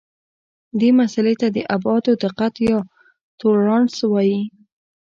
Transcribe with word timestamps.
دې 0.79 0.89
مسئلې 0.99 1.35
ته 1.41 1.47
د 1.55 1.57
ابعادو 1.75 2.13
دقت 2.23 2.53
یا 2.67 2.77
تولرانس 3.39 3.93
هم 4.01 4.09
وایي. 4.11 4.41